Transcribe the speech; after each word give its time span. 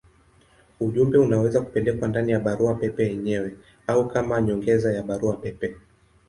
Ujumbe 0.79 1.17
unaweza 1.17 1.61
kupelekwa 1.61 2.07
ndani 2.07 2.31
ya 2.31 2.39
barua 2.39 2.75
pepe 2.75 3.07
yenyewe 3.07 3.57
au 3.87 4.07
kama 4.07 4.41
nyongeza 4.41 4.93
ya 4.93 5.03
barua 5.03 5.35
pepe. 5.37 5.75